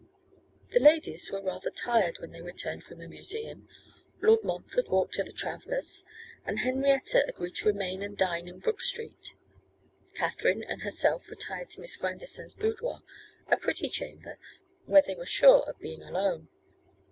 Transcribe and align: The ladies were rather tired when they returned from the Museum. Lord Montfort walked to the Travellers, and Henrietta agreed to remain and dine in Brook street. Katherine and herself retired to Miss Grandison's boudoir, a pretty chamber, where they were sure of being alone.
The 0.71 0.79
ladies 0.79 1.29
were 1.31 1.43
rather 1.43 1.69
tired 1.69 2.17
when 2.17 2.31
they 2.31 2.41
returned 2.41 2.83
from 2.83 2.97
the 2.97 3.07
Museum. 3.07 3.69
Lord 4.19 4.43
Montfort 4.43 4.89
walked 4.89 5.13
to 5.13 5.23
the 5.23 5.31
Travellers, 5.31 6.05
and 6.43 6.57
Henrietta 6.57 7.23
agreed 7.27 7.53
to 7.57 7.67
remain 7.67 8.01
and 8.01 8.17
dine 8.17 8.47
in 8.47 8.57
Brook 8.57 8.81
street. 8.81 9.35
Katherine 10.15 10.63
and 10.63 10.81
herself 10.81 11.29
retired 11.29 11.69
to 11.69 11.81
Miss 11.81 11.97
Grandison's 11.97 12.55
boudoir, 12.55 13.03
a 13.47 13.57
pretty 13.57 13.89
chamber, 13.89 14.39
where 14.87 15.03
they 15.03 15.13
were 15.13 15.23
sure 15.27 15.61
of 15.69 15.79
being 15.79 16.01
alone. 16.01 16.49